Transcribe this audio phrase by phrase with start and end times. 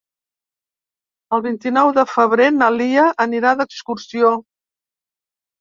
[1.37, 4.37] El vint-i-nou de febrer na Lia anirà d'excursió.